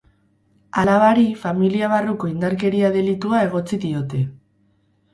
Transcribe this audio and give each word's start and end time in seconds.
Alabari 0.83 1.25
familia 1.43 1.91
barruko 1.93 2.31
indarkeria 2.33 2.93
delitua 2.99 3.45
egotzi 3.51 3.83
diote. 3.89 4.27